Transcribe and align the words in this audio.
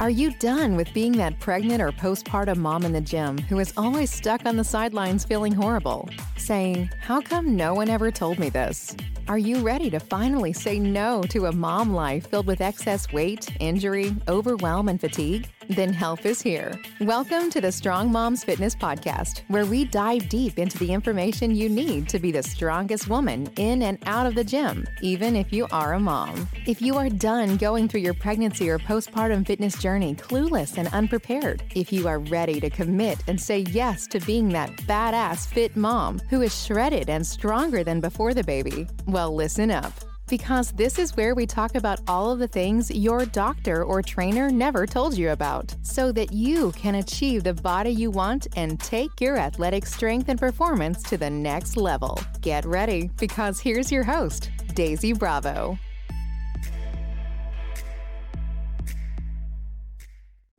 Are 0.00 0.08
you 0.08 0.32
done 0.38 0.76
with 0.76 0.94
being 0.94 1.12
that 1.18 1.38
pregnant 1.40 1.82
or 1.82 1.92
postpartum 1.92 2.56
mom 2.56 2.86
in 2.86 2.92
the 2.94 3.02
gym 3.02 3.36
who 3.36 3.58
is 3.58 3.74
always 3.76 4.10
stuck 4.10 4.46
on 4.46 4.56
the 4.56 4.64
sidelines 4.64 5.26
feeling 5.26 5.52
horrible? 5.52 6.08
Saying, 6.38 6.88
How 7.02 7.20
come 7.20 7.54
no 7.54 7.74
one 7.74 7.90
ever 7.90 8.10
told 8.10 8.38
me 8.38 8.48
this? 8.48 8.96
Are 9.28 9.36
you 9.36 9.58
ready 9.58 9.90
to 9.90 10.00
finally 10.00 10.54
say 10.54 10.78
no 10.78 11.22
to 11.24 11.46
a 11.46 11.52
mom 11.52 11.92
life 11.92 12.28
filled 12.28 12.46
with 12.46 12.62
excess 12.62 13.12
weight, 13.12 13.54
injury, 13.60 14.16
overwhelm, 14.26 14.88
and 14.88 14.98
fatigue? 14.98 15.46
Then 15.70 15.92
help 15.92 16.26
is 16.26 16.42
here. 16.42 16.76
Welcome 17.00 17.48
to 17.50 17.60
the 17.60 17.70
Strong 17.70 18.10
Moms 18.10 18.42
Fitness 18.42 18.74
Podcast, 18.74 19.42
where 19.46 19.64
we 19.64 19.84
dive 19.84 20.28
deep 20.28 20.58
into 20.58 20.76
the 20.78 20.92
information 20.92 21.54
you 21.54 21.68
need 21.68 22.08
to 22.08 22.18
be 22.18 22.32
the 22.32 22.42
strongest 22.42 23.08
woman 23.08 23.48
in 23.54 23.82
and 23.82 23.96
out 24.04 24.26
of 24.26 24.34
the 24.34 24.42
gym, 24.42 24.84
even 25.00 25.36
if 25.36 25.52
you 25.52 25.68
are 25.70 25.94
a 25.94 26.00
mom. 26.00 26.48
If 26.66 26.82
you 26.82 26.96
are 26.96 27.08
done 27.08 27.56
going 27.56 27.86
through 27.86 28.00
your 28.00 28.14
pregnancy 28.14 28.68
or 28.68 28.80
postpartum 28.80 29.46
fitness 29.46 29.80
journey 29.80 30.16
clueless 30.16 30.76
and 30.76 30.88
unprepared, 30.88 31.62
if 31.76 31.92
you 31.92 32.08
are 32.08 32.18
ready 32.18 32.58
to 32.58 32.68
commit 32.68 33.22
and 33.28 33.40
say 33.40 33.60
yes 33.60 34.08
to 34.08 34.18
being 34.18 34.48
that 34.48 34.70
badass 34.88 35.46
fit 35.46 35.76
mom 35.76 36.18
who 36.30 36.42
is 36.42 36.64
shredded 36.64 37.08
and 37.08 37.24
stronger 37.24 37.84
than 37.84 38.00
before 38.00 38.34
the 38.34 38.42
baby, 38.42 38.88
well, 39.06 39.32
listen 39.32 39.70
up 39.70 39.92
because 40.30 40.70
this 40.72 40.98
is 40.98 41.16
where 41.16 41.34
we 41.34 41.44
talk 41.44 41.74
about 41.74 42.00
all 42.08 42.30
of 42.30 42.38
the 42.38 42.48
things 42.48 42.90
your 42.90 43.26
doctor 43.26 43.84
or 43.84 44.00
trainer 44.00 44.48
never 44.48 44.86
told 44.86 45.18
you 45.18 45.30
about 45.30 45.74
so 45.82 46.12
that 46.12 46.32
you 46.32 46.70
can 46.72 46.94
achieve 46.94 47.42
the 47.42 47.52
body 47.52 47.90
you 47.90 48.10
want 48.10 48.46
and 48.56 48.78
take 48.78 49.20
your 49.20 49.36
athletic 49.36 49.84
strength 49.84 50.28
and 50.28 50.38
performance 50.38 51.02
to 51.02 51.18
the 51.18 51.28
next 51.28 51.76
level. 51.76 52.18
Get 52.40 52.64
ready 52.64 53.10
because 53.18 53.60
here's 53.60 53.90
your 53.90 54.04
host, 54.04 54.50
Daisy 54.74 55.12
Bravo. 55.12 55.76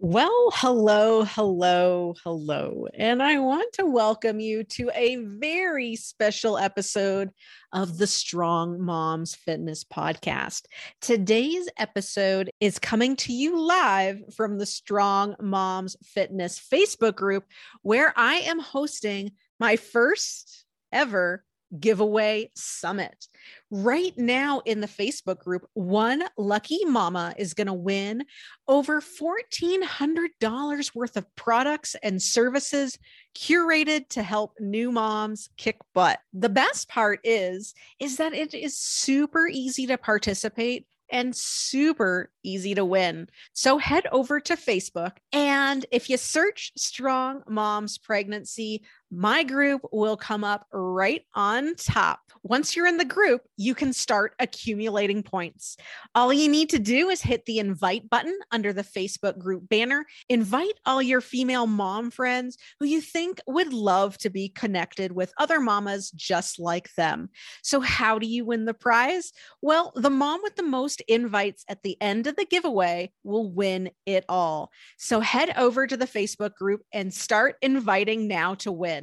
Well, 0.03 0.49
hello, 0.55 1.25
hello, 1.25 2.16
hello. 2.23 2.88
And 2.95 3.21
I 3.21 3.38
want 3.38 3.71
to 3.73 3.85
welcome 3.85 4.39
you 4.39 4.63
to 4.63 4.89
a 4.95 5.17
very 5.17 5.95
special 5.95 6.58
episode 6.58 7.30
of 7.71 7.99
the 7.99 8.08
Strong 8.08 8.81
Moms 8.81 9.35
Fitness 9.35 9.83
Podcast. 9.83 10.63
Today's 11.02 11.69
episode 11.77 12.49
is 12.59 12.80
coming 12.80 13.16
to 13.17 13.31
you 13.31 13.61
live 13.61 14.23
from 14.35 14.58
the 14.58 14.66
Strong 14.66 15.35
Moms 15.39 15.95
Fitness 16.03 16.59
Facebook 16.59 17.13
group, 17.13 17.45
where 17.83 18.11
I 18.17 18.38
am 18.38 18.58
hosting 18.58 19.33
my 19.59 19.75
first 19.75 20.65
ever 20.91 21.45
giveaway 21.80 22.52
summit. 22.55 23.27
Right 23.69 24.14
now 24.17 24.61
in 24.66 24.81
the 24.81 24.88
Facebook 24.88 25.39
group, 25.39 25.67
one 25.73 26.23
lucky 26.38 26.83
mama 26.86 27.33
is 27.38 27.53
going 27.53 27.67
to 27.67 27.73
win 27.73 28.25
over 28.67 29.02
$1,400 29.02 30.95
worth 30.95 31.17
of 31.17 31.36
products 31.36 31.95
and 32.03 32.22
services 32.22 32.97
curated 33.36 34.09
to 34.09 34.23
help 34.23 34.53
new 34.59 34.92
moms 34.92 35.49
kick 35.58 35.77
butt. 35.94 36.19
The 36.33 36.49
best 36.49 36.89
part 36.89 37.19
is 37.23 37.73
is 37.99 38.17
that 38.17 38.33
it 38.33 38.53
is 38.53 38.77
super 38.77 39.47
easy 39.47 39.88
to 39.88 39.97
participate 39.97 40.86
and 41.11 41.36
super 41.36 42.31
easy 42.42 42.73
to 42.73 42.86
win. 42.86 43.27
So 43.53 43.77
head 43.77 44.08
over 44.11 44.39
to 44.39 44.55
Facebook 44.55 45.17
and 45.33 45.86
if 45.92 46.09
you 46.09 46.17
search 46.17 46.72
Strong 46.77 47.44
Moms 47.47 47.97
Pregnancy, 47.97 48.83
my 49.12 49.44
group 49.44 49.81
will 49.92 50.16
come 50.16 50.45
up 50.45 50.66
right 50.72 51.23
on 51.36 51.76
top. 51.76 52.20
Once 52.44 52.76
you're 52.76 52.88
in 52.88 52.98
the 52.98 53.06
group, 53.06 53.42
you 53.58 53.76
can 53.76 53.92
start 53.92 54.34
accumulating 54.40 55.22
points. 55.22 55.76
All 56.16 56.31
you 56.31 56.50
need 56.50 56.70
to 56.70 56.80
do 56.80 57.09
is 57.09 57.22
hit 57.22 57.45
the 57.45 57.59
invite 57.59 58.09
button 58.09 58.38
under 58.52 58.72
the 58.72 58.84
Facebook 58.84 59.38
group 59.38 59.67
banner. 59.67 60.06
Invite 60.30 60.80
all 60.86 61.02
your 61.02 61.22
female 61.22 61.67
mom 61.67 62.09
friends 62.09 62.58
who 62.80 62.86
you 62.86 63.02
think 63.02 63.42
would 63.48 63.73
love 63.73 64.17
to 64.20 64.30
be 64.30 64.48
connected 64.48 65.11
with 65.11 65.33
other 65.38 65.60
mamas 65.60 66.10
just 66.11 66.58
like 66.58 66.94
them. 66.95 67.30
So, 67.64 67.82
how 67.82 68.17
do 68.17 68.26
you 68.26 68.45
win 68.45 68.66
the 68.66 68.73
prize? 68.73 69.33
Well, 69.61 69.92
the 69.95 70.10
mom 70.10 70.39
with 70.42 70.55
the 70.55 70.64
most 70.64 71.02
invites 71.08 71.66
at 71.67 71.83
the 71.83 71.98
end 72.02 72.27
of 72.27 72.38
the 72.38 72.45
giveaway 72.45 73.11
will 73.23 73.52
win 73.52 73.92
it 74.05 74.23
all. 74.30 74.71
So, 74.98 75.20
head 75.20 75.54
over 75.58 75.86
to 75.86 75.98
the 75.98 76.08
Facebook 76.08 76.55
group 76.55 76.82
and 76.94 77.14
start 77.14 77.58
inviting 77.61 78.27
now 78.27 78.55
to 78.55 78.71
win. 78.71 79.01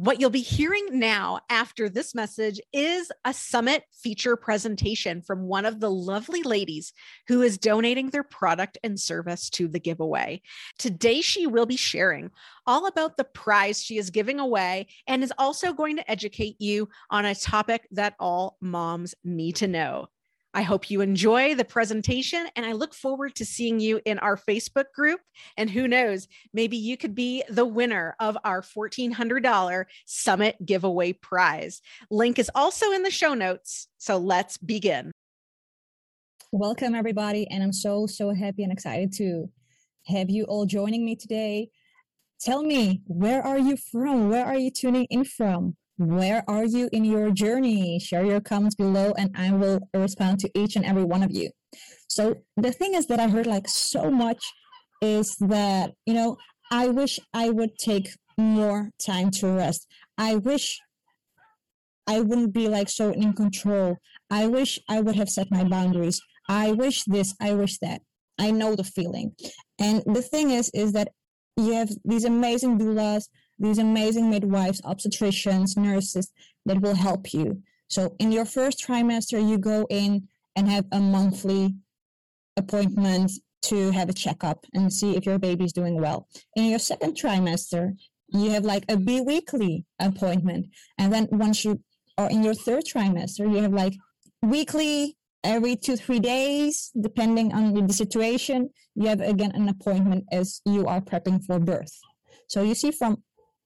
What 0.00 0.18
you'll 0.18 0.30
be 0.30 0.40
hearing 0.40 0.98
now 0.98 1.40
after 1.50 1.90
this 1.90 2.14
message 2.14 2.58
is 2.72 3.12
a 3.26 3.34
summit 3.34 3.84
feature 3.92 4.34
presentation 4.34 5.20
from 5.20 5.42
one 5.42 5.66
of 5.66 5.78
the 5.78 5.90
lovely 5.90 6.42
ladies 6.42 6.94
who 7.28 7.42
is 7.42 7.58
donating 7.58 8.08
their 8.08 8.22
product 8.22 8.78
and 8.82 8.98
service 8.98 9.50
to 9.50 9.68
the 9.68 9.78
giveaway. 9.78 10.40
Today, 10.78 11.20
she 11.20 11.46
will 11.46 11.66
be 11.66 11.76
sharing 11.76 12.30
all 12.66 12.86
about 12.86 13.18
the 13.18 13.24
prize 13.24 13.82
she 13.82 13.98
is 13.98 14.08
giving 14.08 14.40
away 14.40 14.86
and 15.06 15.22
is 15.22 15.34
also 15.36 15.74
going 15.74 15.96
to 15.96 16.10
educate 16.10 16.56
you 16.58 16.88
on 17.10 17.26
a 17.26 17.34
topic 17.34 17.86
that 17.90 18.14
all 18.18 18.56
moms 18.62 19.14
need 19.22 19.56
to 19.56 19.68
know. 19.68 20.08
I 20.52 20.62
hope 20.62 20.90
you 20.90 21.00
enjoy 21.00 21.54
the 21.54 21.64
presentation 21.64 22.46
and 22.56 22.66
I 22.66 22.72
look 22.72 22.92
forward 22.92 23.36
to 23.36 23.44
seeing 23.44 23.78
you 23.78 24.00
in 24.04 24.18
our 24.18 24.36
Facebook 24.36 24.86
group. 24.94 25.20
And 25.56 25.70
who 25.70 25.86
knows, 25.86 26.26
maybe 26.52 26.76
you 26.76 26.96
could 26.96 27.14
be 27.14 27.44
the 27.48 27.64
winner 27.64 28.16
of 28.18 28.36
our 28.44 28.60
$1,400 28.60 29.84
Summit 30.06 30.56
giveaway 30.66 31.12
prize. 31.12 31.80
Link 32.10 32.38
is 32.38 32.50
also 32.54 32.90
in 32.90 33.04
the 33.04 33.10
show 33.10 33.34
notes. 33.34 33.86
So 33.98 34.18
let's 34.18 34.58
begin. 34.58 35.12
Welcome, 36.50 36.96
everybody. 36.96 37.46
And 37.48 37.62
I'm 37.62 37.72
so, 37.72 38.06
so 38.06 38.34
happy 38.34 38.64
and 38.64 38.72
excited 38.72 39.12
to 39.18 39.48
have 40.06 40.30
you 40.30 40.44
all 40.44 40.66
joining 40.66 41.04
me 41.04 41.14
today. 41.14 41.70
Tell 42.40 42.62
me, 42.62 43.02
where 43.06 43.40
are 43.42 43.58
you 43.58 43.76
from? 43.76 44.30
Where 44.30 44.44
are 44.44 44.58
you 44.58 44.72
tuning 44.72 45.06
in 45.10 45.24
from? 45.24 45.76
Where 46.00 46.42
are 46.48 46.64
you 46.64 46.88
in 46.92 47.04
your 47.04 47.30
journey? 47.30 47.98
Share 47.98 48.24
your 48.24 48.40
comments 48.40 48.74
below 48.74 49.12
and 49.18 49.30
I 49.36 49.52
will 49.52 49.80
respond 49.92 50.38
to 50.40 50.50
each 50.54 50.74
and 50.74 50.84
every 50.86 51.04
one 51.04 51.22
of 51.22 51.30
you. 51.30 51.50
So 52.08 52.36
the 52.56 52.72
thing 52.72 52.94
is 52.94 53.06
that 53.08 53.20
I 53.20 53.28
heard 53.28 53.46
like 53.46 53.68
so 53.68 54.10
much 54.10 54.42
is 55.02 55.36
that, 55.40 55.90
you 56.06 56.14
know, 56.14 56.38
I 56.72 56.88
wish 56.88 57.20
I 57.34 57.50
would 57.50 57.76
take 57.76 58.08
more 58.38 58.88
time 58.98 59.30
to 59.32 59.48
rest. 59.48 59.86
I 60.16 60.36
wish 60.36 60.80
I 62.06 62.20
wouldn't 62.20 62.54
be 62.54 62.66
like 62.68 62.88
so 62.88 63.10
in 63.10 63.34
control. 63.34 63.98
I 64.30 64.46
wish 64.46 64.78
I 64.88 65.02
would 65.02 65.16
have 65.16 65.28
set 65.28 65.50
my 65.50 65.64
boundaries. 65.64 66.18
I 66.48 66.72
wish 66.72 67.04
this, 67.04 67.34
I 67.42 67.52
wish 67.52 67.76
that. 67.82 68.00
I 68.38 68.52
know 68.52 68.74
the 68.74 68.84
feeling. 68.84 69.34
And 69.78 70.02
the 70.06 70.22
thing 70.22 70.50
is, 70.50 70.70
is 70.72 70.92
that 70.94 71.08
you 71.58 71.74
have 71.74 71.90
these 72.06 72.24
amazing 72.24 72.78
doulas 72.78 73.24
these 73.60 73.78
amazing 73.78 74.30
midwives, 74.30 74.80
obstetricians, 74.82 75.76
nurses 75.76 76.32
that 76.66 76.80
will 76.80 76.94
help 76.94 77.32
you. 77.32 77.62
So 77.88 78.14
in 78.18 78.32
your 78.32 78.44
first 78.44 78.84
trimester, 78.84 79.46
you 79.46 79.58
go 79.58 79.86
in 79.90 80.28
and 80.56 80.68
have 80.68 80.86
a 80.92 81.00
monthly 81.00 81.74
appointment 82.56 83.30
to 83.62 83.90
have 83.90 84.08
a 84.08 84.12
checkup 84.12 84.64
and 84.74 84.92
see 84.92 85.16
if 85.16 85.26
your 85.26 85.38
baby 85.38 85.64
is 85.64 85.72
doing 85.72 86.00
well. 86.00 86.26
In 86.56 86.64
your 86.64 86.78
second 86.78 87.14
trimester, 87.14 87.92
you 88.28 88.50
have 88.50 88.64
like 88.64 88.84
a 88.88 88.96
bi-weekly 88.96 89.84
appointment. 89.98 90.66
And 90.98 91.12
then 91.12 91.28
once 91.30 91.64
you 91.64 91.80
are 92.16 92.30
in 92.30 92.42
your 92.42 92.54
third 92.54 92.84
trimester, 92.84 93.40
you 93.40 93.62
have 93.62 93.72
like 93.72 93.94
weekly 94.42 95.16
every 95.44 95.76
two 95.76 95.96
three 95.96 96.18
days 96.20 96.90
depending 97.00 97.52
on 97.52 97.86
the 97.86 97.92
situation 97.92 98.68
you 98.94 99.08
have 99.08 99.20
again 99.20 99.50
an 99.54 99.68
appointment 99.68 100.24
as 100.32 100.60
you 100.66 100.86
are 100.86 101.00
prepping 101.00 101.42
for 101.44 101.58
birth 101.58 101.98
so 102.46 102.62
you 102.62 102.74
see 102.74 102.90
from 102.90 103.22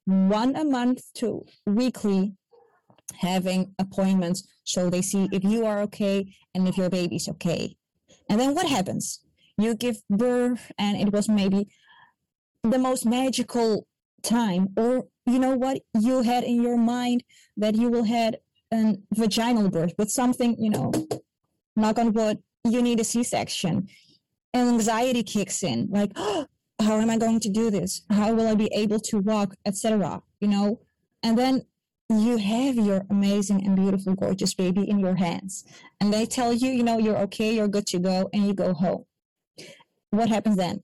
one 0.06 0.56
a 0.56 0.65
month 0.65 1.03
to 1.15 1.44
weekly 1.66 2.34
having 3.16 3.75
appointments 3.78 4.47
so 4.65 4.91
they 4.91 5.03
see 5.03 5.28
if 5.32 5.44
you 5.44 5.66
are 5.66 5.81
okay 5.82 6.34
and 6.54 6.66
if 6.69 6.76
your 6.76 6.91
baby's 6.91 7.28
okay. 7.28 7.76
And 8.28 8.41
then 8.41 8.54
what 8.54 8.66
happens? 8.66 9.21
You 9.59 9.74
give 9.74 9.98
birth 10.09 10.72
and 10.78 11.01
it 11.01 11.12
was 11.12 11.28
maybe 11.28 11.68
the 12.62 12.78
most 12.78 13.04
magical 13.04 13.86
time 14.22 14.68
or 14.77 15.06
you 15.27 15.39
know 15.39 15.54
what 15.54 15.83
you 16.01 16.22
had 16.22 16.45
in 16.45 16.62
your 16.62 16.78
mind 16.78 17.22
that 17.57 17.74
you 17.74 17.91
will 17.91 18.04
had 18.04 18.39
a 18.72 18.97
vaginal 19.12 19.71
birth 19.71 19.92
but 19.98 20.10
something 20.10 20.57
you 20.59 20.71
know 20.71 20.91
knock 21.77 21.98
on 21.98 22.12
wood 22.12 22.42
you 22.65 22.80
need 22.80 22.98
a 22.98 23.04
c-section 23.04 23.86
and 24.54 24.68
anxiety 24.68 25.22
kicks 25.22 25.62
in 25.62 25.86
like 25.91 26.10
oh, 26.16 26.47
how 26.84 27.01
am 27.01 27.10
i 27.10 27.16
going 27.16 27.41
to 27.41 27.48
do 27.48 27.71
this? 27.71 28.03
How 28.10 28.33
will 28.34 28.48
i 28.48 28.54
be 28.54 28.71
able 28.83 29.01
to 29.10 29.19
walk 29.19 29.54
etc 29.65 30.22
you 30.41 30.48
know? 30.48 30.81
And 31.22 31.39
then 31.39 31.63
you 32.10 32.36
have 32.36 32.75
your 32.77 33.07
amazing 33.09 33.65
and 33.65 33.75
beautiful 33.75 34.15
gorgeous 34.15 34.53
baby 34.53 34.89
in 34.89 34.98
your 34.98 35.16
hands. 35.16 35.65
And 36.01 36.13
they 36.13 36.27
tell 36.27 36.53
you 36.53 36.71
you 36.71 36.83
know 36.83 36.98
you're 36.98 37.22
okay 37.27 37.54
you're 37.54 37.75
good 37.77 37.86
to 37.89 37.98
go 37.98 38.28
and 38.33 38.47
you 38.47 38.54
go 38.54 38.75
home. 38.75 39.04
What 40.10 40.28
happens 40.28 40.57
then? 40.57 40.83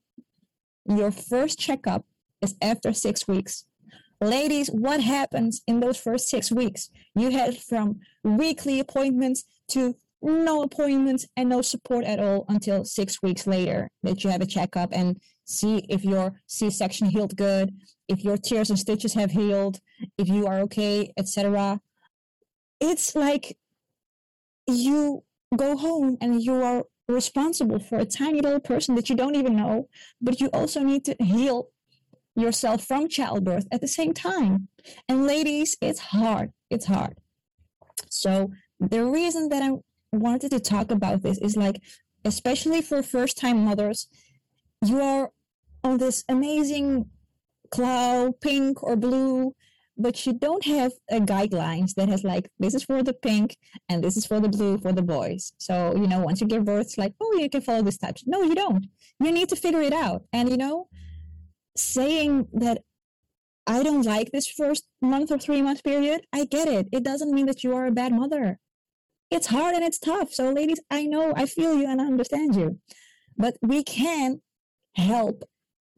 Your 0.86 1.10
first 1.10 1.58
checkup 1.58 2.04
is 2.40 2.54
after 2.62 2.92
six 2.92 3.28
weeks. 3.28 3.66
Ladies 4.20 4.68
what 4.68 5.00
happens 5.02 5.60
in 5.66 5.80
those 5.80 5.98
first 5.98 6.28
six 6.28 6.50
weeks? 6.50 6.90
You 7.14 7.30
had 7.30 7.58
from 7.58 8.00
weekly 8.24 8.80
appointments 8.80 9.44
to 9.72 9.94
no 10.22 10.62
appointments 10.62 11.26
and 11.36 11.48
no 11.48 11.62
support 11.62 12.04
at 12.04 12.20
all 12.20 12.44
until 12.48 12.84
six 12.84 13.22
weeks 13.22 13.46
later 13.46 13.88
that 14.02 14.22
you 14.22 14.30
have 14.30 14.42
a 14.42 14.46
checkup 14.46 14.90
and 14.92 15.20
see 15.44 15.84
if 15.88 16.04
your 16.04 16.32
c-section 16.46 17.08
healed 17.08 17.36
good 17.36 17.72
if 18.08 18.22
your 18.22 18.36
tears 18.36 18.70
and 18.70 18.78
stitches 18.78 19.14
have 19.14 19.30
healed 19.30 19.78
if 20.18 20.28
you 20.28 20.46
are 20.46 20.60
okay 20.60 21.10
etc 21.16 21.80
it's 22.80 23.14
like 23.14 23.56
you 24.66 25.22
go 25.56 25.76
home 25.76 26.16
and 26.20 26.42
you 26.42 26.62
are 26.62 26.84
responsible 27.08 27.80
for 27.80 27.98
a 27.98 28.04
tiny 28.04 28.40
little 28.40 28.60
person 28.60 28.94
that 28.94 29.08
you 29.08 29.16
don't 29.16 29.34
even 29.34 29.56
know 29.56 29.88
but 30.20 30.40
you 30.40 30.48
also 30.52 30.80
need 30.80 31.04
to 31.04 31.16
heal 31.18 31.68
yourself 32.36 32.84
from 32.84 33.08
childbirth 33.08 33.66
at 33.72 33.80
the 33.80 33.88
same 33.88 34.14
time. 34.14 34.68
And 35.08 35.26
ladies 35.26 35.76
it's 35.80 36.00
hard. 36.00 36.52
It's 36.70 36.86
hard. 36.86 37.18
So 38.08 38.52
the 38.78 39.04
reason 39.04 39.48
that 39.50 39.62
i 39.62 39.70
wanted 40.12 40.50
to 40.50 40.60
talk 40.60 40.90
about 40.90 41.22
this 41.22 41.38
is 41.38 41.56
like 41.56 41.80
especially 42.24 42.82
for 42.82 43.02
first 43.02 43.38
time 43.38 43.64
mothers 43.64 44.08
you 44.84 45.00
are 45.00 45.30
on 45.84 45.98
this 45.98 46.24
amazing 46.28 47.06
cloud 47.70 48.40
pink 48.40 48.82
or 48.82 48.96
blue 48.96 49.54
but 50.00 50.24
you 50.26 50.32
don't 50.32 50.64
have 50.64 50.92
a 51.10 51.20
guidelines 51.20 51.94
that 51.94 52.08
has 52.08 52.24
like 52.24 52.50
this 52.58 52.74
is 52.74 52.82
for 52.82 53.02
the 53.02 53.12
pink 53.12 53.56
and 53.88 54.02
this 54.02 54.16
is 54.16 54.26
for 54.26 54.40
the 54.40 54.48
blue 54.48 54.78
for 54.78 54.92
the 54.92 55.02
boys. 55.02 55.52
So 55.58 55.94
you 55.94 56.06
know 56.06 56.20
once 56.20 56.40
you 56.40 56.46
give 56.46 56.64
birth 56.64 56.86
it's 56.86 56.98
like 56.98 57.14
oh 57.20 57.36
you 57.38 57.50
can 57.50 57.60
follow 57.60 57.82
this 57.82 57.98
type 57.98 58.16
no 58.26 58.42
you 58.42 58.54
don't. 58.54 58.86
You 59.20 59.30
need 59.30 59.48
to 59.50 59.56
figure 59.56 59.82
it 59.82 59.92
out. 59.92 60.22
And 60.32 60.48
you 60.48 60.56
know 60.56 60.88
saying 61.76 62.48
that 62.52 62.82
i 63.66 63.82
don't 63.82 64.04
like 64.04 64.30
this 64.32 64.48
first 64.48 64.84
month 65.00 65.30
or 65.30 65.38
three 65.38 65.62
month 65.62 65.84
period 65.84 66.22
i 66.32 66.44
get 66.44 66.66
it. 66.66 66.88
It 66.92 67.04
doesn't 67.04 67.32
mean 67.32 67.46
that 67.46 67.62
you 67.62 67.74
are 67.76 67.86
a 67.86 67.92
bad 67.92 68.12
mother 68.12 68.58
it's 69.30 69.46
hard 69.46 69.74
and 69.74 69.84
it's 69.84 69.98
tough 69.98 70.32
so 70.32 70.50
ladies 70.50 70.80
i 70.90 71.04
know 71.04 71.32
i 71.36 71.46
feel 71.46 71.74
you 71.76 71.86
and 71.88 72.00
i 72.00 72.04
understand 72.04 72.54
you 72.54 72.78
but 73.36 73.56
we 73.62 73.82
can 73.82 74.40
help 74.96 75.44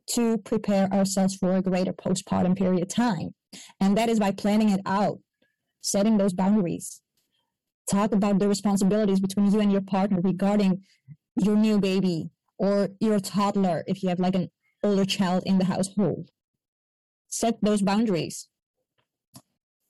to 0.07 0.39
prepare 0.39 0.93
ourselves 0.93 1.35
for 1.37 1.57
a 1.57 1.63
greater 1.63 1.93
postpartum 1.93 2.57
period 2.57 2.89
time 2.91 3.35
and 3.81 3.97
that 3.97 4.09
is 4.09 4.19
by 4.19 4.31
planning 4.31 4.71
it 4.71 4.81
out, 4.87 5.19
setting 5.81 6.19
those 6.19 6.33
boundaries. 6.33 7.01
Talk 7.91 8.13
about 8.13 8.39
the 8.39 8.49
responsibilities 8.49 9.21
between 9.21 9.53
you 9.53 9.61
and 9.61 9.73
your 9.73 9.81
partner 9.81 10.21
regarding 10.23 10.83
your 11.37 11.57
new 11.57 11.79
baby 11.79 12.31
or 12.59 12.91
your 13.01 13.19
toddler 13.19 13.83
if 13.87 14.03
you 14.03 14.09
have 14.09 14.21
like 14.21 14.35
an 14.35 14.51
older 14.83 15.05
child 15.05 15.43
in 15.47 15.59
the 15.59 15.65
household. 15.65 16.31
Set 17.29 17.57
those 17.63 17.83
boundaries. 17.83 18.49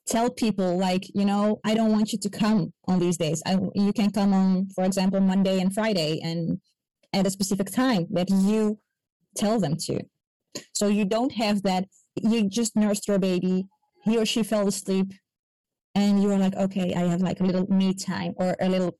Tell 0.07 0.29
people 0.29 0.77
like, 0.77 1.03
you 1.13 1.25
know, 1.25 1.59
I 1.63 1.73
don't 1.73 1.91
want 1.91 2.11
you 2.11 2.19
to 2.19 2.29
come 2.29 2.73
on 2.87 2.99
these 2.99 3.17
days. 3.17 3.41
I, 3.45 3.57
you 3.73 3.93
can 3.93 4.11
come 4.11 4.33
on, 4.33 4.67
for 4.75 4.83
example, 4.83 5.19
Monday 5.21 5.59
and 5.59 5.73
Friday 5.73 6.19
and 6.21 6.59
at 7.13 7.27
a 7.27 7.29
specific 7.29 7.71
time 7.71 8.07
that 8.11 8.29
you 8.29 8.79
tell 9.37 9.59
them 9.59 9.77
to. 9.77 10.01
So 10.73 10.87
you 10.87 11.05
don't 11.05 11.31
have 11.33 11.63
that 11.63 11.85
you 12.15 12.47
just 12.49 12.75
nursed 12.75 13.07
your 13.07 13.19
baby, 13.19 13.65
he 14.03 14.17
or 14.17 14.25
she 14.25 14.43
fell 14.43 14.67
asleep, 14.67 15.13
and 15.95 16.21
you 16.21 16.31
are 16.31 16.37
like, 16.37 16.55
okay, 16.55 16.93
I 16.93 17.01
have 17.01 17.21
like 17.21 17.39
a 17.39 17.43
little 17.43 17.67
me 17.67 17.93
time 17.93 18.33
or 18.37 18.55
a 18.59 18.69
little 18.69 18.97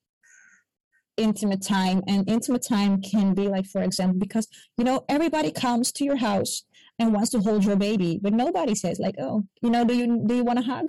intimate 1.17 1.63
time. 1.63 2.01
And 2.07 2.27
intimate 2.29 2.65
time 2.67 3.01
can 3.01 3.33
be 3.33 3.47
like, 3.47 3.65
for 3.65 3.83
example, 3.83 4.19
because 4.19 4.47
you 4.77 4.83
know 4.83 5.03
everybody 5.09 5.51
comes 5.51 5.91
to 5.93 6.05
your 6.05 6.17
house 6.17 6.63
and 7.03 7.13
wants 7.13 7.31
to 7.31 7.39
hold 7.39 7.63
your 7.63 7.75
baby, 7.75 8.19
but 8.21 8.33
nobody 8.33 8.75
says 8.75 8.99
like, 8.99 9.15
oh, 9.19 9.43
you 9.61 9.69
know, 9.69 9.83
do 9.85 9.93
you 9.95 10.23
do 10.25 10.35
you 10.35 10.43
want 10.43 10.59
a 10.59 10.63
hug 10.63 10.87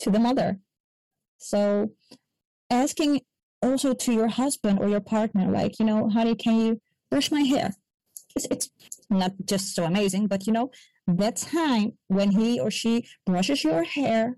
to 0.00 0.10
the 0.10 0.18
mother? 0.18 0.58
So 1.38 1.92
asking 2.70 3.20
also 3.62 3.92
to 3.92 4.12
your 4.12 4.28
husband 4.28 4.78
or 4.80 4.88
your 4.88 5.00
partner, 5.00 5.50
like, 5.50 5.78
you 5.78 5.86
know, 5.86 6.08
honey, 6.08 6.34
can 6.34 6.60
you 6.60 6.80
brush 7.10 7.30
my 7.30 7.42
hair? 7.42 7.74
It's, 8.36 8.46
it's 8.50 8.70
not 9.10 9.32
just 9.44 9.74
so 9.74 9.84
amazing, 9.84 10.26
but 10.28 10.46
you 10.46 10.52
know, 10.52 10.70
that 11.06 11.36
time 11.36 11.92
when 12.08 12.30
he 12.30 12.60
or 12.60 12.70
she 12.70 13.08
brushes 13.26 13.64
your 13.64 13.82
hair, 13.84 14.36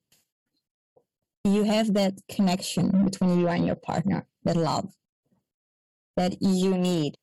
you 1.45 1.65
have 1.65 1.95
that 1.95 2.15
connection 2.29 3.05
between 3.05 3.41
you 3.41 3.49
and 3.49 3.67
your 3.67 3.77
partner, 3.77 4.27
that 4.45 4.57
love 4.57 4.93
that 6.17 6.41
you 6.41 6.77
need. 6.77 7.15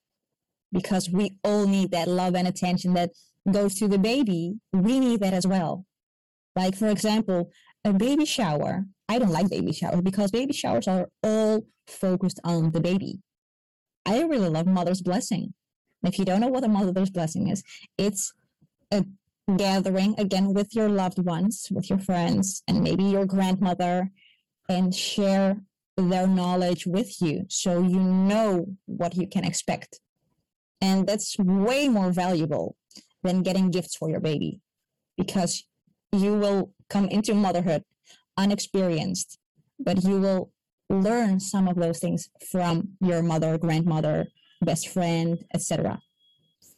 Because 0.71 1.09
we 1.09 1.38
all 1.44 1.65
need 1.65 1.91
that 1.91 2.07
love 2.07 2.35
and 2.35 2.47
attention 2.47 2.94
that 2.95 3.11
goes 3.51 3.75
to 3.75 3.88
the 3.88 3.97
baby. 3.97 4.55
We 4.73 4.99
need 4.99 5.21
that 5.21 5.33
as 5.33 5.47
well. 5.47 5.85
Like, 6.55 6.75
for 6.75 6.88
example, 6.88 7.51
a 7.83 7.94
baby 7.94 8.25
shower. 8.25 8.85
I 9.09 9.19
don't 9.19 9.31
like 9.31 9.49
baby 9.49 9.71
showers 9.71 10.01
because 10.01 10.31
baby 10.31 10.53
showers 10.53 10.88
are 10.88 11.07
all 11.23 11.65
focused 11.88 12.39
on 12.44 12.71
the 12.71 12.81
baby. 12.81 13.19
I 14.05 14.23
really 14.23 14.49
love 14.49 14.67
mother's 14.67 15.01
blessing. 15.01 15.53
If 16.03 16.19
you 16.19 16.25
don't 16.25 16.41
know 16.41 16.47
what 16.47 16.63
a 16.63 16.67
mother's 16.67 17.09
blessing 17.09 17.49
is, 17.49 17.63
it's 17.97 18.33
a 18.91 19.05
gathering 19.55 20.15
again 20.17 20.53
with 20.53 20.75
your 20.75 20.89
loved 20.89 21.19
ones, 21.19 21.67
with 21.71 21.89
your 21.89 21.99
friends, 21.99 22.63
and 22.67 22.81
maybe 22.81 23.03
your 23.03 23.25
grandmother, 23.25 24.09
and 24.69 24.94
share 24.94 25.57
their 25.95 26.27
knowledge 26.27 26.85
with 26.85 27.21
you 27.21 27.45
so 27.49 27.81
you 27.81 27.99
know 27.99 28.65
what 28.85 29.15
you 29.15 29.27
can 29.27 29.44
expect. 29.44 29.99
And 30.81 31.07
that's 31.07 31.38
way 31.39 31.88
more 31.88 32.11
valuable 32.11 32.75
than 33.27 33.44
getting 33.44 33.71
gifts 33.71 33.95
for 33.95 34.09
your 34.09 34.19
baby 34.19 34.62
because 35.18 35.65
you 36.12 36.33
will 36.33 36.71
come 36.89 37.07
into 37.09 37.33
motherhood 37.33 37.83
unexperienced, 38.38 39.38
but 39.79 40.03
you 40.03 40.19
will 40.19 40.51
learn 40.89 41.39
some 41.39 41.68
of 41.68 41.75
those 41.75 42.00
things 42.00 42.29
from 42.51 42.89
your 43.01 43.21
mother, 43.21 43.57
grandmother, 43.57 44.27
best 44.62 44.88
friend, 44.89 45.44
etc. 45.53 46.00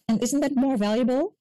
And 0.07 0.21
isn't 0.23 0.39
that 0.39 0.55
more 0.55 0.77
valuable 0.77 1.35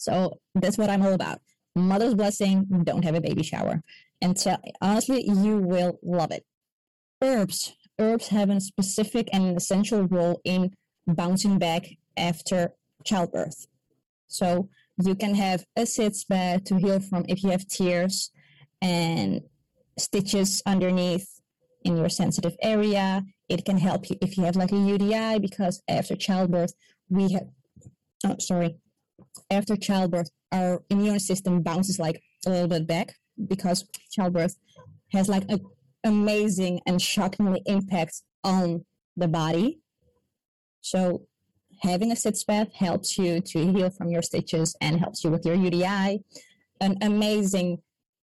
so 0.00 0.40
that's 0.54 0.78
what 0.78 0.88
I'm 0.88 1.02
all 1.02 1.12
about. 1.12 1.40
Mother's 1.76 2.14
blessing, 2.14 2.66
don't 2.84 3.04
have 3.04 3.14
a 3.14 3.20
baby 3.20 3.42
shower. 3.42 3.82
And 4.22 4.34
honestly, 4.80 5.28
you 5.28 5.58
will 5.58 5.98
love 6.02 6.30
it. 6.30 6.44
Herbs. 7.22 7.74
Herbs 7.98 8.28
have 8.28 8.48
a 8.48 8.60
specific 8.60 9.28
and 9.30 9.58
essential 9.58 10.08
role 10.08 10.40
in 10.44 10.72
bouncing 11.06 11.58
back 11.58 11.86
after 12.16 12.72
childbirth. 13.04 13.66
So 14.30 14.68
you 15.02 15.14
can 15.14 15.34
have 15.34 15.64
a 15.76 15.84
sitz 15.84 16.24
bath 16.24 16.64
to 16.64 16.78
heal 16.78 17.00
from 17.00 17.24
if 17.28 17.42
you 17.42 17.50
have 17.50 17.66
tears 17.66 18.30
and 18.80 19.42
stitches 19.98 20.62
underneath 20.64 21.28
in 21.84 21.96
your 21.96 22.08
sensitive 22.08 22.56
area. 22.62 23.24
It 23.48 23.64
can 23.64 23.76
help 23.76 24.08
you 24.08 24.16
if 24.22 24.38
you 24.38 24.44
have 24.44 24.56
like 24.56 24.72
a 24.72 24.76
UTI 24.76 25.40
because 25.40 25.82
after 25.88 26.14
childbirth, 26.14 26.72
we 27.08 27.32
have, 27.32 27.48
oh, 28.24 28.36
sorry, 28.38 28.76
after 29.50 29.76
childbirth, 29.76 30.30
our 30.52 30.82
immune 30.90 31.18
system 31.18 31.62
bounces 31.62 31.98
like 31.98 32.22
a 32.46 32.50
little 32.50 32.68
bit 32.68 32.86
back 32.86 33.14
because 33.48 33.84
childbirth 34.12 34.56
has 35.12 35.28
like 35.28 35.44
an 35.48 35.60
amazing 36.04 36.80
and 36.86 37.02
shockingly 37.02 37.62
impact 37.66 38.22
on 38.44 38.84
the 39.16 39.28
body. 39.28 39.80
So 40.82 41.26
having 41.82 42.12
a 42.12 42.16
sitz 42.16 42.44
bath 42.44 42.72
helps 42.74 43.18
you 43.18 43.40
to 43.40 43.72
heal 43.72 43.90
from 43.90 44.08
your 44.08 44.22
stitches 44.22 44.76
and 44.80 45.00
helps 45.00 45.24
you 45.24 45.30
with 45.30 45.44
your 45.44 45.54
UTI. 45.54 46.22
An 46.80 46.96
amazing 47.02 47.78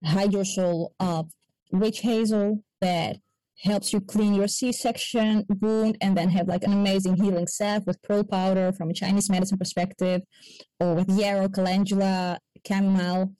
hydrosol 0.06 0.90
of 1.00 1.32
witch 1.72 2.00
hazel 2.00 2.64
that 2.82 3.18
helps 3.64 3.92
you 3.92 4.00
clean 4.00 4.36
your 4.36 4.48
C-section 4.48 5.46
wound 5.62 5.98
and 6.02 6.16
then 6.16 6.30
have 6.30 6.48
like 6.48 6.64
an 6.64 6.74
amazing 6.74 7.16
healing 7.16 7.48
salve 7.48 7.86
with 7.88 8.02
pearl 8.04 8.24
powder 8.24 8.72
from 8.72 8.90
a 8.92 8.94
Chinese 8.94 9.30
medicine 9.30 9.58
perspective 9.58 10.22
or 10.80 10.94
with 10.94 11.10
yarrow, 11.10 11.50
calendula, 11.50 12.40
chamomile 12.68 13.34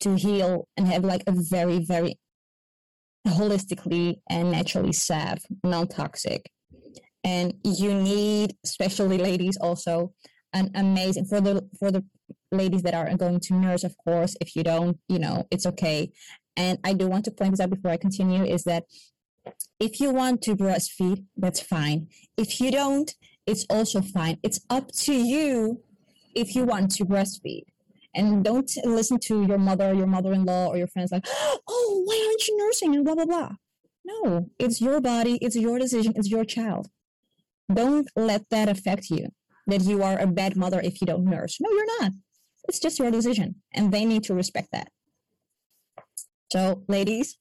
to 0.00 0.14
heal 0.14 0.66
and 0.78 0.88
have 0.88 1.04
like 1.04 1.22
a 1.26 1.32
very, 1.32 1.78
very 1.80 2.18
holistically 3.28 4.16
and 4.30 4.50
naturally 4.50 4.92
salve, 4.92 5.44
non-toxic. 5.62 6.50
And 7.24 7.54
you 7.64 7.94
need, 7.94 8.56
especially 8.64 9.18
ladies 9.18 9.58
also, 9.60 10.12
an 10.52 10.70
amazing 10.74 11.26
for 11.26 11.40
the 11.40 11.68
for 11.78 11.90
the 11.90 12.04
ladies 12.50 12.82
that 12.82 12.94
are 12.94 13.14
going 13.16 13.40
to 13.40 13.54
nurse, 13.54 13.84
of 13.84 13.94
course. 14.04 14.36
If 14.40 14.56
you 14.56 14.62
don't, 14.62 14.98
you 15.08 15.18
know, 15.18 15.46
it's 15.50 15.66
okay. 15.66 16.12
And 16.56 16.78
I 16.84 16.92
do 16.94 17.08
want 17.08 17.24
to 17.26 17.30
point 17.30 17.52
this 17.52 17.60
out 17.60 17.70
before 17.70 17.90
I 17.90 17.96
continue 17.96 18.44
is 18.44 18.64
that 18.64 18.84
if 19.78 20.00
you 20.00 20.12
want 20.12 20.42
to 20.42 20.56
breastfeed, 20.56 21.24
that's 21.36 21.60
fine. 21.60 22.08
If 22.36 22.60
you 22.60 22.70
don't, 22.70 23.14
it's 23.46 23.64
also 23.70 24.02
fine. 24.02 24.38
It's 24.42 24.60
up 24.68 24.92
to 25.04 25.14
you 25.14 25.82
if 26.34 26.54
you 26.54 26.64
want 26.64 26.90
to 26.96 27.04
breastfeed. 27.04 27.64
And 28.14 28.44
don't 28.44 28.70
listen 28.84 29.18
to 29.20 29.46
your 29.46 29.58
mother, 29.58 29.94
your 29.94 30.06
mother 30.06 30.32
in 30.32 30.44
law, 30.44 30.66
or 30.66 30.76
your 30.76 30.88
friends 30.88 31.12
like, 31.12 31.26
oh, 31.68 32.02
why 32.04 32.26
aren't 32.28 32.48
you 32.48 32.56
nursing? 32.58 32.94
And 32.94 33.04
blah, 33.04 33.14
blah, 33.14 33.24
blah. 33.24 33.50
No, 34.04 34.50
it's 34.58 34.80
your 34.80 35.00
body, 35.00 35.38
it's 35.40 35.56
your 35.56 35.78
decision, 35.78 36.12
it's 36.16 36.30
your 36.30 36.44
child. 36.44 36.88
Don't 37.72 38.08
let 38.16 38.48
that 38.50 38.68
affect 38.68 39.10
you 39.10 39.28
that 39.66 39.82
you 39.82 40.02
are 40.02 40.18
a 40.18 40.26
bad 40.26 40.56
mother 40.56 40.80
if 40.80 41.00
you 41.00 41.06
don't 41.06 41.24
nurse. 41.24 41.58
No, 41.60 41.70
you're 41.70 42.00
not. 42.00 42.12
It's 42.68 42.80
just 42.80 42.98
your 42.98 43.10
decision, 43.10 43.56
and 43.72 43.92
they 43.92 44.04
need 44.04 44.24
to 44.24 44.34
respect 44.34 44.68
that. 44.72 44.88
So, 46.52 46.82
ladies, 46.88 47.38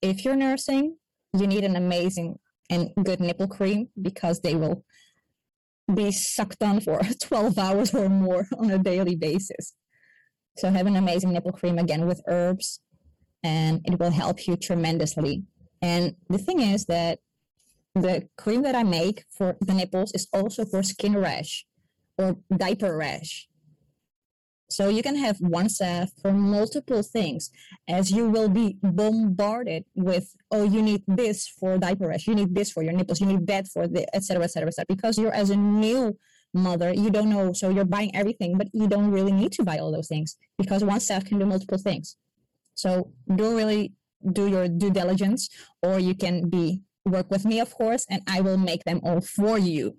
if 0.00 0.24
you're 0.24 0.36
nursing, 0.36 0.96
you 1.32 1.46
need 1.46 1.64
an 1.64 1.76
amazing 1.76 2.38
and 2.70 2.90
good 3.02 3.20
nipple 3.20 3.48
cream 3.48 3.88
because 4.00 4.40
they 4.40 4.54
will 4.54 4.84
be 5.92 6.10
sucked 6.12 6.62
on 6.62 6.80
for 6.80 7.00
12 7.22 7.58
hours 7.58 7.94
or 7.94 8.08
more 8.08 8.46
on 8.58 8.70
a 8.70 8.78
daily 8.78 9.16
basis. 9.16 9.74
So 10.56 10.70
have 10.70 10.86
an 10.86 10.96
amazing 10.96 11.32
nipple 11.32 11.52
cream 11.52 11.78
again 11.78 12.06
with 12.06 12.22
herbs 12.26 12.80
and 13.42 13.80
it 13.84 13.98
will 13.98 14.10
help 14.10 14.46
you 14.46 14.56
tremendously. 14.56 15.42
And 15.82 16.14
the 16.28 16.38
thing 16.38 16.60
is 16.60 16.86
that 16.86 17.18
the 17.94 18.28
cream 18.36 18.62
that 18.62 18.74
I 18.74 18.82
make 18.82 19.24
for 19.30 19.56
the 19.60 19.74
nipples 19.74 20.12
is 20.12 20.26
also 20.32 20.64
for 20.64 20.82
skin 20.82 21.16
rash 21.16 21.64
or 22.18 22.36
diaper 22.56 22.96
rash. 22.96 23.48
So 24.68 24.88
you 24.88 25.02
can 25.02 25.16
have 25.16 25.36
one 25.38 25.68
salve 25.68 26.10
for 26.20 26.32
multiple 26.32 27.02
things 27.02 27.50
as 27.88 28.10
you 28.10 28.28
will 28.28 28.48
be 28.48 28.76
bombarded 28.82 29.84
with, 29.94 30.34
oh, 30.50 30.64
you 30.64 30.82
need 30.82 31.04
this 31.06 31.46
for 31.46 31.78
diaper 31.78 32.08
rash, 32.08 32.26
you 32.26 32.34
need 32.34 32.54
this 32.54 32.72
for 32.72 32.82
your 32.82 32.92
nipples, 32.92 33.20
you 33.20 33.26
need 33.26 33.46
that 33.46 33.68
for 33.68 33.86
the, 33.86 34.02
etc., 34.16 34.42
etc., 34.42 34.68
etc. 34.68 34.86
Because 34.88 35.18
you're 35.18 35.34
as 35.34 35.50
a 35.50 35.56
new 35.56 36.18
mother, 36.54 36.92
you 36.92 37.10
don't 37.10 37.30
know. 37.30 37.52
So 37.52 37.68
you're 37.68 37.84
buying 37.84 38.14
everything, 38.16 38.56
but 38.58 38.68
you 38.72 38.88
don't 38.88 39.10
really 39.10 39.32
need 39.32 39.52
to 39.52 39.62
buy 39.62 39.78
all 39.78 39.92
those 39.92 40.08
things 40.08 40.36
because 40.58 40.82
one 40.82 41.00
salve 41.00 41.24
can 41.24 41.38
do 41.38 41.46
multiple 41.46 41.78
things. 41.78 42.16
So 42.74 43.12
don't 43.36 43.54
really 43.54 43.92
do 44.32 44.48
your 44.48 44.66
due 44.68 44.90
diligence, 44.90 45.50
or 45.82 45.98
you 45.98 46.14
can 46.14 46.48
be 46.48 46.80
work 47.04 47.30
with 47.30 47.44
me, 47.44 47.60
of 47.60 47.74
course, 47.74 48.06
and 48.08 48.22
I 48.26 48.40
will 48.40 48.56
make 48.56 48.84
them 48.84 49.00
all 49.02 49.20
for 49.20 49.58
you. 49.58 49.96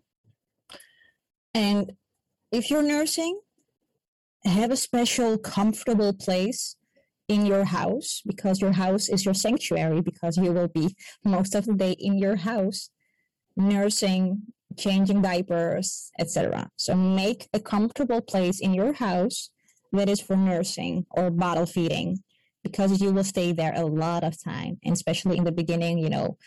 And 1.53 1.93
if 2.51 2.69
you're 2.69 2.83
nursing, 2.83 3.39
have 4.45 4.71
a 4.71 4.77
special 4.77 5.37
comfortable 5.37 6.13
place 6.13 6.75
in 7.27 7.45
your 7.45 7.65
house 7.65 8.21
because 8.25 8.61
your 8.61 8.73
house 8.73 9.09
is 9.09 9.25
your 9.25 9.33
sanctuary 9.33 10.01
because 10.01 10.37
you 10.37 10.51
will 10.51 10.67
be 10.67 10.95
most 11.23 11.55
of 11.55 11.65
the 11.65 11.73
day 11.73 11.95
in 11.99 12.17
your 12.17 12.35
house 12.35 12.89
nursing 13.55 14.43
changing 14.77 15.21
diapers 15.21 16.11
etc 16.19 16.69
so 16.75 16.93
make 16.93 17.47
a 17.53 17.59
comfortable 17.59 18.21
place 18.21 18.59
in 18.59 18.73
your 18.73 18.93
house 18.93 19.49
that 19.91 20.09
is 20.09 20.21
for 20.21 20.35
nursing 20.35 21.05
or 21.11 21.31
bottle 21.31 21.65
feeding 21.65 22.19
because 22.63 23.01
you 23.01 23.11
will 23.11 23.23
stay 23.23 23.51
there 23.51 23.73
a 23.75 23.85
lot 23.85 24.23
of 24.23 24.35
time 24.43 24.77
and 24.83 24.93
especially 24.93 25.37
in 25.37 25.45
the 25.45 25.51
beginning 25.51 25.97
you 25.97 26.09
know 26.09 26.37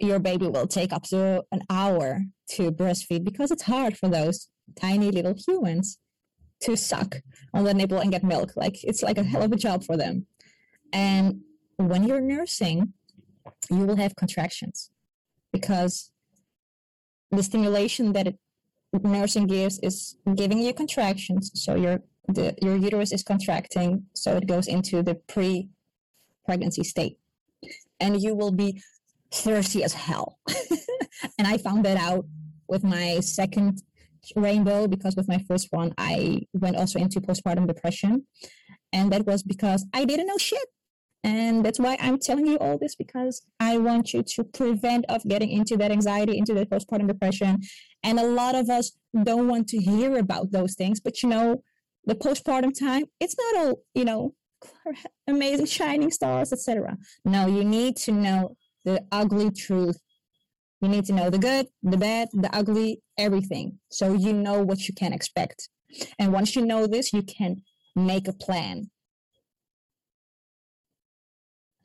your 0.00 0.18
baby 0.18 0.48
will 0.48 0.66
take 0.66 0.92
up 0.92 1.04
to 1.04 1.44
an 1.52 1.62
hour 1.68 2.20
to 2.52 2.72
breastfeed 2.72 3.24
because 3.24 3.50
it's 3.50 3.62
hard 3.62 3.96
for 3.96 4.08
those 4.08 4.48
tiny 4.80 5.10
little 5.10 5.34
humans 5.46 5.98
to 6.62 6.76
suck 6.76 7.16
on 7.54 7.64
the 7.64 7.74
nipple 7.74 7.98
and 7.98 8.10
get 8.10 8.24
milk. 8.24 8.52
Like 8.56 8.82
it's 8.82 9.02
like 9.02 9.18
a 9.18 9.22
hell 9.22 9.42
of 9.42 9.52
a 9.52 9.56
job 9.56 9.84
for 9.84 9.96
them. 9.96 10.26
And 10.92 11.40
when 11.76 12.04
you're 12.04 12.20
nursing, 12.20 12.94
you 13.70 13.86
will 13.86 13.96
have 13.96 14.16
contractions 14.16 14.90
because 15.52 16.10
the 17.30 17.42
stimulation 17.42 18.12
that 18.12 18.26
it, 18.26 18.38
nursing 19.02 19.46
gives 19.46 19.78
is 19.80 20.16
giving 20.34 20.58
you 20.58 20.72
contractions. 20.74 21.50
So 21.54 21.74
your 21.76 22.00
the, 22.28 22.54
your 22.62 22.76
uterus 22.76 23.12
is 23.12 23.22
contracting, 23.22 24.04
so 24.14 24.36
it 24.36 24.46
goes 24.46 24.68
into 24.68 25.02
the 25.02 25.16
pre-pregnancy 25.26 26.84
state, 26.84 27.18
and 27.98 28.20
you 28.22 28.36
will 28.36 28.52
be 28.52 28.80
thirsty 29.32 29.84
as 29.84 29.92
hell. 29.92 30.38
and 31.38 31.46
I 31.46 31.58
found 31.58 31.84
that 31.84 31.96
out 31.96 32.24
with 32.68 32.84
my 32.84 33.20
second 33.20 33.82
rainbow 34.36 34.86
because 34.86 35.16
with 35.16 35.28
my 35.28 35.42
first 35.48 35.68
one 35.70 35.92
i 35.98 36.40
went 36.52 36.76
also 36.76 36.98
into 36.98 37.20
postpartum 37.20 37.66
depression. 37.66 38.26
And 38.92 39.12
that 39.12 39.26
was 39.26 39.42
because 39.42 39.84
i 39.92 40.04
didn't 40.04 40.26
know 40.26 40.38
shit. 40.38 40.66
And 41.24 41.64
that's 41.64 41.78
why 41.78 41.96
i'm 42.00 42.18
telling 42.18 42.46
you 42.46 42.56
all 42.58 42.78
this 42.78 42.94
because 42.94 43.42
i 43.58 43.78
want 43.78 44.12
you 44.12 44.22
to 44.22 44.44
prevent 44.44 45.04
of 45.08 45.22
getting 45.24 45.50
into 45.50 45.76
that 45.78 45.90
anxiety 45.90 46.38
into 46.38 46.54
that 46.54 46.70
postpartum 46.70 47.08
depression. 47.08 47.60
And 48.02 48.18
a 48.18 48.26
lot 48.26 48.54
of 48.54 48.70
us 48.70 48.92
don't 49.24 49.48
want 49.48 49.68
to 49.68 49.78
hear 49.78 50.18
about 50.18 50.52
those 50.52 50.74
things 50.74 51.00
but 51.00 51.22
you 51.22 51.28
know 51.28 51.62
the 52.06 52.14
postpartum 52.14 52.78
time 52.78 53.04
it's 53.20 53.36
not 53.38 53.56
all 53.62 53.82
you 53.94 54.04
know 54.04 54.34
amazing 55.26 55.66
shining 55.66 56.10
stars 56.10 56.52
etc 56.52 56.96
no 57.24 57.46
you 57.46 57.64
need 57.64 57.96
to 57.96 58.12
know 58.12 58.56
the 58.84 59.04
ugly 59.12 59.50
truth 59.50 60.00
you 60.80 60.88
need 60.88 61.04
to 61.06 61.12
know 61.12 61.28
the 61.28 61.38
good, 61.38 61.66
the 61.82 61.98
bad, 61.98 62.28
the 62.32 62.54
ugly, 62.54 63.02
everything. 63.18 63.78
So 63.90 64.14
you 64.14 64.32
know 64.32 64.62
what 64.62 64.88
you 64.88 64.94
can 64.94 65.12
expect. 65.12 65.68
And 66.18 66.32
once 66.32 66.56
you 66.56 66.64
know 66.64 66.86
this, 66.86 67.12
you 67.12 67.22
can 67.22 67.62
make 67.94 68.26
a 68.28 68.32
plan. 68.32 68.90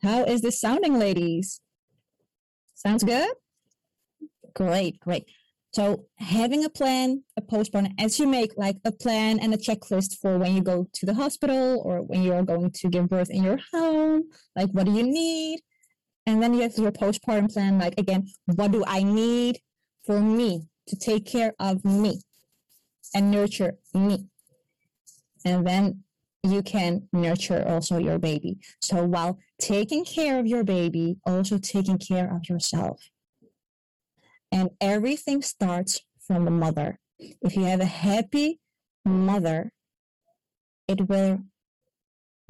How 0.02 0.24
is 0.24 0.42
this 0.42 0.62
sounding, 0.62 0.98
ladies? 0.98 1.60
Sounds 2.75 3.04
good? 3.04 3.32
Great, 4.54 5.00
great. 5.00 5.25
So 5.74 6.06
having 6.20 6.64
a 6.64 6.70
plan, 6.70 7.24
a 7.36 7.42
postpartum, 7.42 7.92
as 8.00 8.18
you 8.18 8.28
make 8.28 8.52
like 8.56 8.78
a 8.86 8.94
plan 8.94 9.40
and 9.40 9.54
a 9.54 9.58
checklist 9.58 10.20
for 10.22 10.38
when 10.38 10.56
you 10.56 10.62
go 10.62 10.88
to 10.94 11.06
the 11.06 11.14
hospital 11.14 11.82
or 11.84 12.02
when 12.02 12.24
you 12.24 12.32
are 12.34 12.44
going 12.44 12.72
to 12.72 12.88
give 12.88 13.10
birth 13.10 13.30
in 13.30 13.44
your 13.44 13.60
home, 13.74 14.24
like 14.56 14.70
what 14.70 14.86
do 14.86 14.94
you 14.94 15.04
need? 15.04 15.60
And 16.27 16.41
then 16.41 16.53
you 16.53 16.62
have 16.62 16.77
your 16.77 16.91
postpartum 16.91 17.53
plan, 17.53 17.77
like 17.77 18.00
again, 18.00 18.27
what 18.46 18.72
do 18.72 18.84
I 18.88 19.03
need 19.03 19.60
for 20.05 20.20
me 20.20 20.67
to 20.88 20.96
take 20.96 21.25
care 21.25 21.53
of 21.60 21.86
me 21.86 22.22
and 23.13 23.29
nurture 23.29 23.77
me? 23.94 24.27
And 25.46 25.65
then 25.65 26.03
you 26.44 26.63
can 26.63 27.08
nurture 27.13 27.63
also 27.67 27.98
your 27.98 28.17
baby. 28.17 28.60
So 28.82 29.03
while 29.03 29.39
taking 29.60 30.05
care 30.05 30.39
of 30.39 30.48
your 30.48 30.63
baby, 30.63 31.17
also 31.25 31.58
taking 31.58 31.98
care 31.98 32.36
of 32.36 32.50
yourself. 32.50 33.10
And 34.51 34.70
everything 34.82 35.41
starts 35.41 36.01
from 36.25 36.46
the 36.46 36.51
mother. 36.51 37.00
If 37.20 37.55
you 37.55 37.63
have 37.63 37.82
a 37.82 37.86
happy 37.86 38.60
mother, 39.03 39.72
it 40.88 41.08
will 41.08 41.44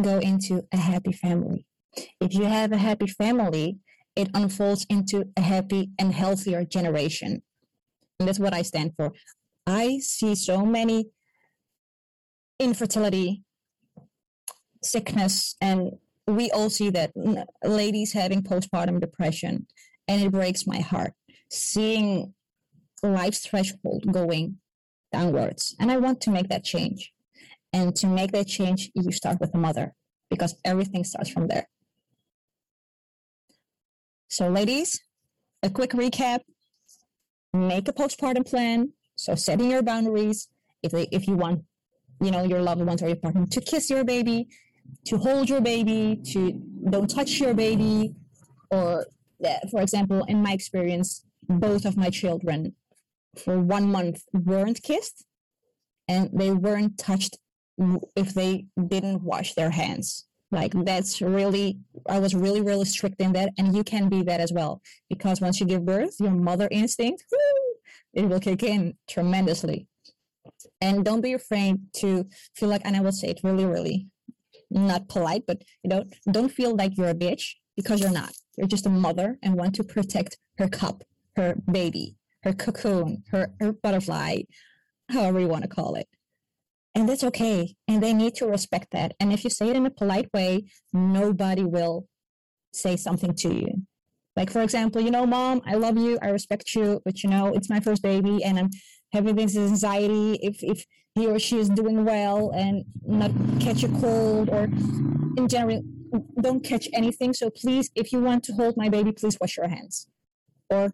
go 0.01 0.19
into 0.19 0.65
a 0.71 0.77
happy 0.77 1.11
family. 1.11 1.65
If 2.19 2.33
you 2.33 2.45
have 2.45 2.71
a 2.71 2.77
happy 2.77 3.07
family, 3.07 3.77
it 4.15 4.29
unfolds 4.33 4.85
into 4.89 5.25
a 5.37 5.41
happy 5.41 5.91
and 5.99 6.13
healthier 6.13 6.63
generation. 6.63 7.41
And 8.19 8.27
that's 8.27 8.39
what 8.39 8.53
I 8.53 8.61
stand 8.61 8.93
for. 8.95 9.13
I 9.67 9.99
see 9.99 10.35
so 10.35 10.65
many 10.65 11.09
infertility, 12.59 13.43
sickness, 14.83 15.55
and 15.59 15.91
we 16.27 16.49
all 16.51 16.69
see 16.69 16.89
that 16.91 17.11
ladies 17.63 18.13
having 18.13 18.41
postpartum 18.41 18.99
depression, 18.99 19.67
and 20.07 20.21
it 20.21 20.31
breaks 20.31 20.65
my 20.65 20.79
heart 20.79 21.13
seeing 21.49 22.33
life's 23.03 23.45
threshold 23.45 24.03
going 24.11 24.57
downwards. 25.11 25.75
And 25.79 25.91
I 25.91 25.97
want 25.97 26.21
to 26.21 26.31
make 26.31 26.49
that 26.49 26.63
change. 26.63 27.11
And 27.73 27.95
to 27.97 28.07
make 28.07 28.31
that 28.31 28.47
change, 28.47 28.89
you 28.95 29.11
start 29.11 29.39
with 29.39 29.51
the 29.51 29.57
mother 29.57 29.93
because 30.29 30.55
everything 30.63 31.03
starts 31.03 31.29
from 31.29 31.47
there. 31.47 31.67
So, 34.37 34.49
ladies, 34.49 35.01
a 35.63 35.69
quick 35.69 35.91
recap. 35.91 36.41
Make 37.53 37.87
a 37.87 37.93
postpartum 37.93 38.45
plan. 38.45 38.91
So, 39.15 39.33
setting 39.33 39.71
your 39.71 39.81
boundaries. 39.81 40.49
If, 40.83 40.91
they, 40.91 41.07
if 41.09 41.25
you 41.25 41.37
want, 41.37 41.63
you 42.19 42.31
know, 42.31 42.43
your 42.43 42.61
loved 42.61 42.81
ones 42.81 43.01
or 43.01 43.07
your 43.07 43.15
partner 43.15 43.45
to 43.45 43.61
kiss 43.61 43.89
your 43.89 44.03
baby, 44.03 44.49
to 45.05 45.17
hold 45.17 45.47
your 45.47 45.61
baby, 45.61 46.19
to 46.33 46.51
don't 46.89 47.09
touch 47.09 47.39
your 47.39 47.53
baby, 47.53 48.13
or 48.71 49.05
for 49.71 49.81
example, 49.81 50.25
in 50.25 50.43
my 50.43 50.51
experience, 50.51 51.23
both 51.47 51.85
of 51.85 51.95
my 51.95 52.09
children 52.09 52.75
for 53.37 53.61
one 53.61 53.89
month 53.89 54.21
weren't 54.33 54.83
kissed 54.83 55.23
and 56.09 56.29
they 56.33 56.51
weren't 56.51 56.97
touched 56.97 57.37
if 58.17 58.33
they 58.33 58.65
didn't 58.89 59.21
wash 59.23 59.53
their 59.53 59.69
hands 59.69 60.25
like 60.55 60.73
that's 60.85 61.21
really 61.21 61.77
i 62.07 62.17
was 62.17 62.33
really 62.33 62.61
really 62.61 62.85
strict 62.85 63.19
in 63.21 63.31
that 63.33 63.49
and 63.57 63.75
you 63.75 63.83
can 63.83 64.09
be 64.09 64.21
that 64.23 64.39
as 64.39 64.51
well. 64.51 64.81
Because 65.09 65.41
once 65.41 65.59
you 65.59 65.65
give 65.65 65.85
birth 65.85 66.15
your 66.19 66.31
mother 66.49 66.67
instinct 66.71 67.23
whoo, 67.31 67.73
it 68.13 68.25
will 68.29 68.39
kick 68.39 68.63
in 68.63 68.95
tremendously. 69.07 69.87
And 70.81 71.05
don't 71.07 71.21
be 71.21 71.33
afraid 71.33 71.75
to 72.01 72.25
feel 72.55 72.69
like 72.69 72.83
and 72.85 72.95
i 72.95 73.01
will 73.01 73.17
say 73.19 73.29
it 73.29 73.41
really 73.43 73.65
really 73.65 74.07
not 74.71 75.07
polite 75.07 75.43
but 75.45 75.59
you 75.83 75.89
know 75.91 76.03
don't 76.35 76.55
feel 76.59 76.75
like 76.75 76.97
you're 76.97 77.15
a 77.15 77.21
bitch 77.25 77.45
because 77.75 77.99
you're 78.01 78.19
not. 78.23 78.33
You're 78.57 78.73
just 78.75 78.85
a 78.85 78.89
mother 79.07 79.37
and 79.43 79.55
want 79.55 79.75
to 79.75 79.83
protect 79.83 80.37
her 80.57 80.69
cup 80.69 81.03
her 81.35 81.55
baby 81.69 82.15
her 82.43 82.53
cocoon 82.53 83.23
her, 83.31 83.51
her 83.59 83.73
butterfly 83.73 84.41
however 85.09 85.39
you 85.39 85.47
want 85.47 85.63
to 85.63 85.75
call 85.77 85.95
it 85.95 86.07
and 86.95 87.07
that's 87.07 87.23
okay 87.23 87.75
and 87.87 88.01
they 88.01 88.13
need 88.13 88.33
to 88.35 88.47
respect 88.47 88.87
that 88.91 89.13
and 89.19 89.31
if 89.31 89.43
you 89.43 89.49
say 89.49 89.69
it 89.69 89.75
in 89.75 89.85
a 89.85 89.89
polite 89.89 90.29
way 90.33 90.63
nobody 90.93 91.63
will 91.63 92.07
say 92.73 92.95
something 92.95 93.33
to 93.33 93.53
you 93.53 93.67
like 94.35 94.49
for 94.49 94.61
example 94.61 95.01
you 95.01 95.11
know 95.11 95.25
mom 95.25 95.61
i 95.65 95.75
love 95.75 95.97
you 95.97 96.17
i 96.21 96.29
respect 96.29 96.73
you 96.75 97.01
but 97.05 97.23
you 97.23 97.29
know 97.29 97.53
it's 97.53 97.69
my 97.69 97.79
first 97.79 98.01
baby 98.01 98.43
and 98.43 98.57
i'm 98.57 98.69
having 99.13 99.35
this 99.35 99.55
anxiety 99.55 100.39
if 100.41 100.63
if 100.63 100.85
he 101.13 101.27
or 101.27 101.39
she 101.39 101.57
is 101.59 101.69
doing 101.69 102.03
well 102.03 102.51
and 102.53 102.83
not 103.05 103.31
catch 103.61 103.83
a 103.83 103.89
cold 103.99 104.49
or 104.49 104.63
in 105.37 105.47
general 105.47 105.81
don't 106.41 106.63
catch 106.63 106.87
anything. 106.93 107.33
So 107.33 107.49
please, 107.49 107.89
if 107.95 108.11
you 108.11 108.19
want 108.19 108.43
to 108.45 108.53
hold 108.53 108.77
my 108.77 108.89
baby, 108.89 109.11
please 109.11 109.37
wash 109.39 109.57
your 109.57 109.67
hands. 109.67 110.07
Or, 110.69 110.91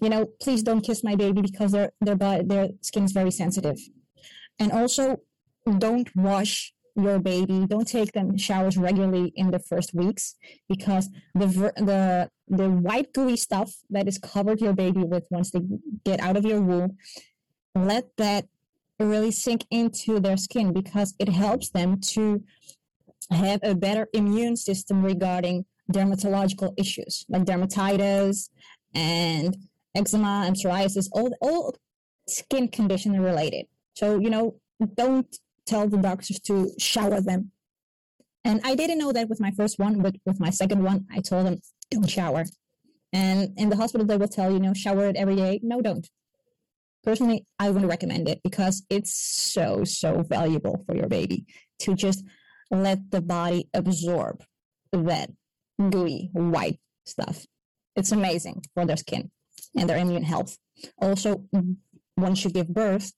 you 0.00 0.08
know, 0.08 0.26
please 0.40 0.62
don't 0.62 0.80
kiss 0.80 1.04
my 1.04 1.14
baby 1.14 1.42
because 1.42 1.72
their 1.72 1.92
their 2.00 2.16
their 2.42 2.68
skin 2.80 3.04
is 3.04 3.12
very 3.12 3.30
sensitive. 3.30 3.78
And 4.58 4.72
also, 4.72 5.18
don't 5.78 6.14
wash 6.14 6.72
your 6.96 7.18
baby. 7.18 7.66
Don't 7.66 7.88
take 7.88 8.12
them 8.12 8.36
showers 8.36 8.76
regularly 8.76 9.32
in 9.34 9.50
the 9.50 9.58
first 9.58 9.94
weeks 9.94 10.36
because 10.68 11.08
the 11.34 11.46
the 11.76 12.30
the 12.48 12.70
white 12.70 13.12
gooey 13.12 13.36
stuff 13.36 13.72
that 13.90 14.06
is 14.06 14.18
covered 14.18 14.60
your 14.60 14.74
baby 14.74 15.02
with 15.02 15.26
once 15.30 15.50
they 15.50 15.60
get 16.04 16.20
out 16.20 16.36
of 16.36 16.44
your 16.44 16.60
womb, 16.60 16.96
let 17.74 18.04
that 18.16 18.46
really 19.00 19.30
sink 19.30 19.64
into 19.70 20.20
their 20.20 20.36
skin 20.36 20.72
because 20.72 21.14
it 21.18 21.28
helps 21.28 21.70
them 21.70 22.00
to 22.00 22.42
have 23.30 23.60
a 23.62 23.74
better 23.74 24.08
immune 24.12 24.56
system 24.56 25.02
regarding 25.02 25.64
dermatological 25.92 26.72
issues 26.78 27.24
like 27.28 27.44
dermatitis 27.44 28.48
and 28.94 29.56
eczema 29.94 30.44
and 30.46 30.56
psoriasis, 30.56 31.08
all, 31.12 31.34
all 31.40 31.76
skin 32.28 32.68
condition 32.68 33.20
related. 33.20 33.66
So, 33.94 34.18
you 34.18 34.30
know, 34.30 34.56
don't 34.94 35.26
tell 35.66 35.88
the 35.88 35.98
doctors 35.98 36.40
to 36.40 36.70
shower 36.78 37.20
them. 37.20 37.50
And 38.44 38.60
I 38.64 38.74
didn't 38.74 38.98
know 38.98 39.12
that 39.12 39.28
with 39.28 39.40
my 39.40 39.50
first 39.52 39.78
one, 39.78 40.00
but 40.00 40.16
with 40.26 40.38
my 40.38 40.50
second 40.50 40.82
one, 40.82 41.06
I 41.10 41.20
told 41.20 41.46
them, 41.46 41.58
don't 41.90 42.08
shower. 42.08 42.44
And 43.12 43.54
in 43.56 43.70
the 43.70 43.76
hospital, 43.76 44.06
they 44.06 44.16
will 44.16 44.28
tell 44.28 44.52
you, 44.52 44.58
know, 44.58 44.74
shower 44.74 45.06
it 45.06 45.16
every 45.16 45.36
day. 45.36 45.60
No, 45.62 45.80
don't. 45.80 46.08
Personally, 47.04 47.46
I 47.58 47.70
wouldn't 47.70 47.90
recommend 47.90 48.28
it 48.28 48.40
because 48.42 48.82
it's 48.90 49.14
so, 49.14 49.84
so 49.84 50.22
valuable 50.22 50.82
for 50.86 50.96
your 50.96 51.06
baby 51.06 51.46
to 51.80 51.94
just 51.94 52.24
let 52.70 53.10
the 53.10 53.20
body 53.20 53.68
absorb 53.74 54.42
that 54.92 55.30
gooey 55.90 56.30
white 56.32 56.80
stuff. 57.04 57.46
It's 57.94 58.12
amazing 58.12 58.64
for 58.74 58.84
their 58.86 58.96
skin 58.96 59.30
and 59.76 59.88
their 59.88 59.98
immune 59.98 60.24
health. 60.24 60.56
Also, 60.98 61.44
once 62.16 62.44
you 62.44 62.50
give 62.50 62.68
birth, 62.68 63.12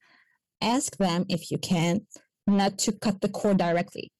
ask 0.60 0.96
them 0.96 1.24
if 1.28 1.50
you 1.50 1.58
can 1.58 2.06
not 2.46 2.78
to 2.78 2.92
cut 2.92 3.20
the 3.20 3.28
cord 3.28 3.58
directly. 3.58 4.10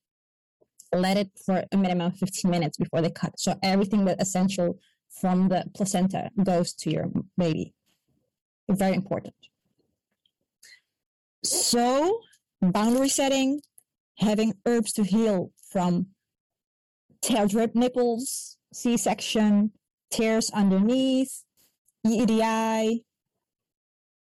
Let 0.92 1.16
it 1.16 1.30
for 1.45 1.64
a 1.71 1.76
minimum 1.76 2.09
of 2.09 2.18
15 2.18 2.50
minutes 2.50 2.76
before 2.76 3.02
they 3.02 3.11
cut. 3.11 3.38
So 3.38 3.59
everything 3.62 4.04
that 4.06 4.21
essential 4.21 4.78
from 5.21 5.49
the 5.49 5.64
placenta 5.75 6.30
goes 6.42 6.73
to 6.75 6.90
your 6.90 7.11
baby. 7.37 7.75
Very 8.68 8.95
important. 8.95 9.35
So 11.45 12.21
boundary 12.61 13.09
setting, 13.09 13.61
having 14.18 14.54
herbs 14.66 14.92
to 14.95 15.04
heal 15.04 15.52
from 15.71 16.09
tear 17.23 17.47
drip 17.47 17.75
nipples, 17.75 18.56
C-section, 18.73 19.73
tears 20.11 20.50
underneath, 20.50 21.42
EDI, 22.04 23.04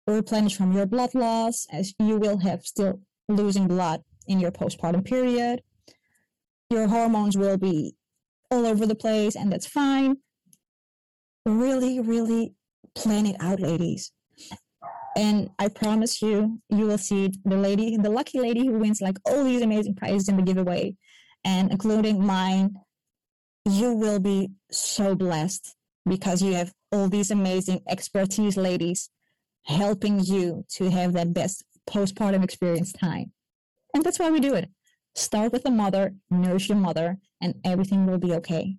replenish 0.07 0.55
from 0.55 0.71
your 0.71 0.85
blood 0.85 1.13
loss, 1.13 1.67
as 1.71 1.93
you 1.99 2.17
will 2.17 2.39
have 2.39 2.63
still 2.63 3.01
losing 3.29 3.67
blood 3.67 4.01
in 4.27 4.39
your 4.39 4.51
postpartum 4.51 5.05
period. 5.05 5.61
Your 6.69 6.87
hormones 6.87 7.37
will 7.37 7.57
be 7.57 7.95
all 8.51 8.65
over 8.65 8.85
the 8.85 8.95
place, 8.95 9.35
and 9.35 9.51
that's 9.51 9.67
fine. 9.67 10.17
Really, 11.45 11.99
really 11.99 12.53
plan 12.95 13.25
it 13.25 13.37
out, 13.39 13.59
ladies. 13.59 14.11
And 15.15 15.49
I 15.57 15.67
promise 15.69 16.21
you, 16.21 16.59
you 16.69 16.85
will 16.85 16.97
see 16.97 17.31
the 17.43 17.57
lady, 17.57 17.97
the 17.97 18.09
lucky 18.09 18.39
lady 18.39 18.65
who 18.65 18.79
wins 18.79 19.01
like 19.01 19.17
all 19.25 19.43
these 19.43 19.61
amazing 19.61 19.95
prizes 19.95 20.29
in 20.29 20.37
the 20.37 20.43
giveaway, 20.43 20.95
and 21.43 21.71
including 21.71 22.23
mine. 22.23 22.75
You 23.65 23.93
will 23.93 24.19
be 24.19 24.49
so 24.71 25.15
blessed 25.15 25.75
because 26.07 26.41
you 26.41 26.53
have 26.53 26.71
all 26.91 27.09
these 27.09 27.31
amazing 27.31 27.81
expertise 27.87 28.57
ladies 28.57 29.09
helping 29.63 30.19
you 30.19 30.65
to 30.69 30.89
have 30.89 31.13
that 31.13 31.33
best 31.33 31.63
postpartum 31.89 32.43
experience 32.43 32.91
time. 32.93 33.31
And 33.93 34.03
that's 34.03 34.19
why 34.19 34.29
we 34.29 34.39
do 34.39 34.53
it. 34.53 34.69
Start 35.15 35.51
with 35.51 35.63
the 35.63 35.71
mother, 35.71 36.13
nourish 36.29 36.69
your 36.69 36.77
mother, 36.77 37.17
and 37.41 37.55
everything 37.65 38.05
will 38.05 38.19
be 38.19 38.33
okay. 38.33 38.75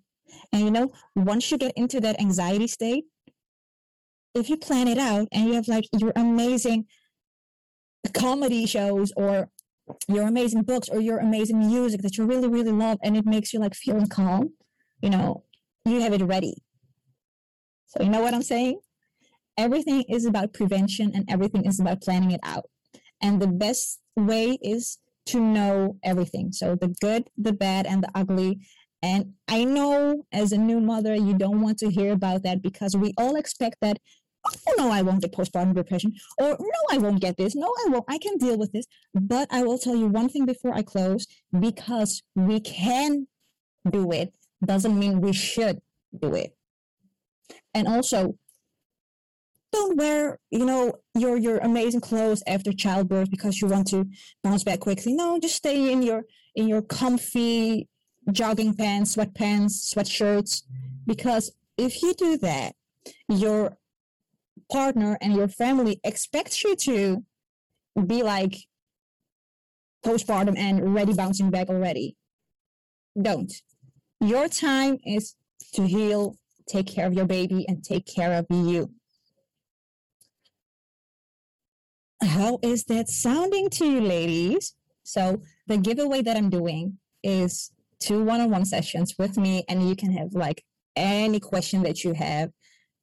And 0.53 0.63
you 0.63 0.71
know, 0.71 0.91
once 1.15 1.51
you 1.51 1.57
get 1.57 1.73
into 1.75 1.99
that 2.01 2.19
anxiety 2.19 2.67
state, 2.67 3.03
if 4.33 4.49
you 4.49 4.57
plan 4.57 4.87
it 4.87 4.97
out 4.97 5.27
and 5.31 5.47
you 5.47 5.53
have 5.53 5.67
like 5.67 5.83
your 5.97 6.13
amazing 6.15 6.85
comedy 8.13 8.65
shows 8.65 9.11
or 9.17 9.49
your 10.07 10.27
amazing 10.27 10.63
books 10.63 10.87
or 10.89 11.01
your 11.01 11.19
amazing 11.19 11.59
music 11.59 12.01
that 12.01 12.17
you 12.17 12.25
really, 12.25 12.47
really 12.47 12.71
love 12.71 12.97
and 13.03 13.17
it 13.17 13.25
makes 13.25 13.53
you 13.53 13.59
like 13.59 13.75
feeling 13.75 14.07
calm, 14.07 14.53
you 15.01 15.09
know, 15.09 15.43
you 15.85 15.99
have 15.99 16.13
it 16.13 16.23
ready. 16.23 16.55
So, 17.87 18.01
you 18.01 18.09
know 18.09 18.21
what 18.21 18.33
I'm 18.33 18.41
saying? 18.41 18.79
Everything 19.57 20.03
is 20.03 20.25
about 20.25 20.53
prevention 20.53 21.11
and 21.13 21.25
everything 21.29 21.65
is 21.65 21.79
about 21.79 22.01
planning 22.01 22.31
it 22.31 22.39
out. 22.43 22.69
And 23.21 23.41
the 23.41 23.47
best 23.47 23.99
way 24.15 24.57
is 24.61 24.97
to 25.27 25.39
know 25.39 25.97
everything. 26.03 26.51
So 26.51 26.75
the 26.75 26.89
good, 27.01 27.29
the 27.37 27.53
bad, 27.53 27.85
and 27.85 28.03
the 28.03 28.09
ugly. 28.15 28.59
And 29.03 29.33
I 29.47 29.63
know 29.63 30.25
as 30.31 30.51
a 30.51 30.57
new 30.57 30.79
mother, 30.79 31.15
you 31.15 31.33
don't 31.33 31.61
want 31.61 31.77
to 31.79 31.89
hear 31.89 32.13
about 32.13 32.43
that 32.43 32.61
because 32.61 32.95
we 32.95 33.13
all 33.17 33.35
expect 33.35 33.77
that, 33.81 33.97
oh 34.45 34.73
no, 34.77 34.91
I 34.91 35.01
won't 35.01 35.21
get 35.21 35.33
postpartum 35.33 35.75
depression, 35.75 36.13
or 36.39 36.57
no, 36.59 36.81
I 36.91 36.97
won't 36.97 37.21
get 37.21 37.37
this, 37.37 37.55
no, 37.55 37.73
I 37.85 37.89
won't, 37.89 38.05
I 38.07 38.17
can 38.17 38.37
deal 38.37 38.57
with 38.57 38.71
this. 38.71 38.85
But 39.13 39.47
I 39.51 39.63
will 39.63 39.77
tell 39.77 39.95
you 39.95 40.07
one 40.07 40.29
thing 40.29 40.45
before 40.45 40.73
I 40.73 40.81
close 40.81 41.25
because 41.57 42.21
we 42.35 42.59
can 42.59 43.27
do 43.89 44.11
it 44.11 44.33
doesn't 44.63 44.97
mean 44.97 45.21
we 45.21 45.33
should 45.33 45.81
do 46.19 46.35
it. 46.35 46.55
And 47.73 47.87
also, 47.87 48.37
don't 49.71 49.97
wear 49.97 50.39
you 50.49 50.65
know 50.65 50.93
your 51.15 51.37
your 51.37 51.57
amazing 51.59 52.01
clothes 52.01 52.43
after 52.47 52.73
childbirth 52.73 53.29
because 53.29 53.61
you 53.61 53.67
want 53.67 53.87
to 53.87 54.05
bounce 54.43 54.63
back 54.63 54.79
quickly. 54.79 55.13
No 55.13 55.39
just 55.39 55.55
stay 55.55 55.91
in 55.91 56.01
your 56.01 56.23
in 56.55 56.67
your 56.67 56.81
comfy 56.81 57.87
jogging 58.31 58.75
pants 58.75 59.15
sweatpants 59.15 59.93
sweatshirts. 59.93 60.63
Because 61.05 61.51
if 61.77 62.01
you 62.01 62.13
do 62.13 62.37
that 62.37 62.75
your 63.27 63.77
partner 64.71 65.17
and 65.21 65.33
your 65.33 65.47
family 65.47 65.99
expects 66.03 66.63
you 66.63 66.75
to 66.75 67.23
be 68.05 68.23
like 68.23 68.55
postpartum 70.05 70.57
and 70.57 70.93
ready 70.93 71.13
bouncing 71.13 71.49
back 71.49 71.69
already. 71.69 72.15
Don't. 73.21 73.51
Your 74.19 74.47
time 74.47 74.97
is 75.05 75.35
to 75.73 75.85
heal 75.85 76.35
take 76.67 76.87
care 76.87 77.05
of 77.05 77.13
your 77.13 77.25
baby 77.25 77.65
and 77.67 77.83
take 77.83 78.05
care 78.05 78.33
of 78.33 78.45
you 78.49 78.89
How 82.23 82.59
is 82.61 82.83
that 82.85 83.09
sounding 83.09 83.69
to 83.71 83.85
you, 83.85 84.01
ladies? 84.01 84.75
So, 85.03 85.41
the 85.67 85.77
giveaway 85.77 86.21
that 86.21 86.37
I'm 86.37 86.49
doing 86.49 86.97
is 87.23 87.71
two 87.99 88.23
one 88.23 88.41
on 88.41 88.51
one 88.51 88.65
sessions 88.65 89.15
with 89.17 89.37
me, 89.37 89.63
and 89.67 89.87
you 89.87 89.95
can 89.95 90.11
have 90.13 90.33
like 90.33 90.63
any 90.95 91.39
question 91.39 91.83
that 91.83 92.03
you 92.03 92.13
have, 92.13 92.51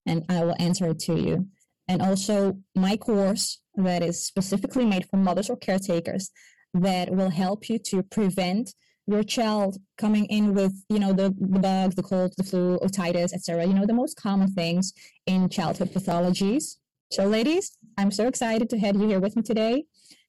and 0.07 0.24
I 0.28 0.44
will 0.44 0.54
answer 0.59 0.87
it 0.88 1.00
to 1.00 1.18
you. 1.18 1.48
And 1.88 2.02
also, 2.02 2.59
my 2.74 2.96
course 2.96 3.61
that 3.76 4.02
is 4.02 4.24
specifically 4.24 4.85
made 4.85 5.07
for 5.09 5.16
mothers 5.16 5.50
or 5.50 5.57
caretakers 5.57 6.31
that 6.74 7.11
will 7.11 7.31
help 7.31 7.68
you 7.68 7.78
to 7.78 8.02
prevent 8.02 8.74
your 9.07 9.22
child 9.22 9.78
coming 9.96 10.26
in 10.26 10.54
with 10.54 10.74
you 10.90 10.98
know 10.98 11.12
the, 11.12 11.35
the 11.40 11.59
bug 11.59 11.94
the 11.96 12.02
cold 12.02 12.35
the 12.37 12.44
flu 12.44 12.78
otitis 12.81 13.33
etc 13.33 13.64
you 13.64 13.72
know 13.72 13.87
the 13.87 13.92
most 13.92 14.16
common 14.16 14.48
things 14.52 14.92
in 15.26 15.48
childhood 15.48 15.88
pathologies 15.94 16.76
so, 17.10 17.26
ladies, 17.26 17.76
I'm 17.96 18.10
so 18.10 18.26
excited 18.26 18.70
to 18.70 18.78
have 18.78 18.96
you 18.96 19.08
here 19.08 19.20
with 19.20 19.36
me 19.36 19.42
today. 19.42 19.84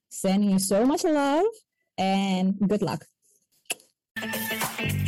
Sending 0.09 0.49
you 0.49 0.59
so 0.59 0.85
much 0.85 1.03
love 1.03 1.45
and 1.97 2.55
good 2.67 2.81
luck. 2.81 3.05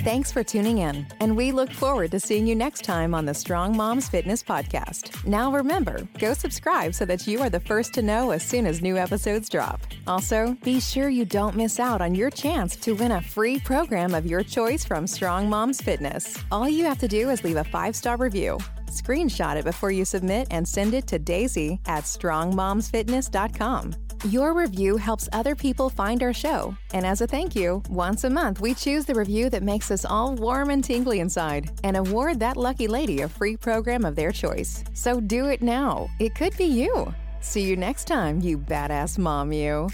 Thanks 0.04 0.32
for 0.32 0.44
tuning 0.44 0.80
in, 0.80 1.06
and 1.20 1.38
we 1.38 1.52
look 1.52 1.72
forward 1.72 2.10
to 2.12 2.20
seeing 2.20 2.48
you 2.48 2.56
next 2.56 2.84
time 2.84 3.14
on 3.14 3.26
the 3.26 3.36
Strong 3.36 3.78
Moms 3.78 4.10
Fitness 4.10 4.42
Podcast. 4.42 5.26
Now, 5.28 5.52
remember, 5.52 6.08
go 6.18 6.34
subscribe 6.34 6.96
so 6.96 7.06
that 7.06 7.28
you 7.28 7.40
are 7.40 7.52
the 7.52 7.60
first 7.60 7.94
to 7.94 8.02
know 8.02 8.32
as 8.32 8.44
soon 8.44 8.66
as 8.66 8.82
new 8.82 8.98
episodes 8.98 9.48
drop. 9.48 9.80
Also, 10.08 10.58
be 10.64 10.80
sure 10.80 11.10
you 11.10 11.24
don't 11.24 11.56
miss 11.56 11.80
out 11.80 12.02
on 12.02 12.16
your 12.16 12.32
chance 12.32 12.76
to 12.78 12.94
win 12.94 13.12
a 13.12 13.22
free 13.22 13.60
program 13.60 14.16
of 14.16 14.26
your 14.26 14.42
choice 14.42 14.84
from 14.84 15.06
Strong 15.06 15.50
Moms 15.50 15.80
Fitness. 15.80 16.36
All 16.52 16.68
you 16.68 16.84
have 16.86 16.98
to 17.00 17.08
do 17.08 17.30
is 17.30 17.44
leave 17.44 17.58
a 17.58 17.64
five 17.64 17.96
star 17.96 18.18
review. 18.18 18.58
Screenshot 18.92 19.56
it 19.56 19.66
before 19.66 19.92
you 19.92 20.06
submit 20.06 20.48
and 20.52 20.68
send 20.68 20.94
it 20.94 21.08
to 21.08 21.18
Daisy 21.18 21.80
at 21.88 22.04
strongmomsfitness.com. 22.04 23.96
Your 24.30 24.54
review 24.54 24.98
helps 24.98 25.28
other 25.34 25.56
people 25.56 25.90
find 25.90 26.22
our 26.22 26.34
show. 26.34 26.78
And 26.94 27.06
as 27.06 27.22
a 27.22 27.28
thank 27.28 27.56
you, 27.56 27.82
once 27.90 28.24
a 28.24 28.30
month 28.30 28.62
we 28.62 28.76
choose 28.76 29.06
the 29.06 29.16
review 29.16 29.50
that 29.50 29.64
makes 29.64 29.90
us 29.90 30.06
all 30.06 30.36
warm 30.36 30.70
and 30.70 30.84
tingly 30.84 31.22
inside 31.22 31.72
and 31.84 31.98
award 31.98 32.40
that 32.40 32.58
lucky 32.58 32.88
lady 32.88 33.22
a 33.22 33.30
free 33.30 33.58
program 33.58 34.06
of 34.06 34.16
their 34.16 34.32
choice. 34.32 34.84
So 34.94 35.20
do 35.20 35.48
it 35.48 35.64
now. 35.64 36.08
It 36.20 36.36
could 36.36 36.56
be 36.56 36.66
you. 36.66 37.14
See 37.40 37.64
you 37.64 37.76
next 37.76 38.06
time, 38.06 38.40
you 38.42 38.60
badass 38.60 39.18
mom, 39.18 39.52
you. 39.52 39.90